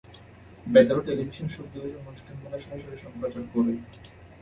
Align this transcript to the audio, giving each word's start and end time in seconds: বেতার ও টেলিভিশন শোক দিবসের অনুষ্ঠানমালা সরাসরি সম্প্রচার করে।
বেতার 0.65 0.97
ও 0.99 1.05
টেলিভিশন 1.07 1.47
শোক 1.47 1.67
দিবসের 1.73 2.01
অনুষ্ঠানমালা 2.03 2.57
সরাসরি 2.59 2.97
সম্প্রচার 2.97 3.43
করে। 3.53 3.73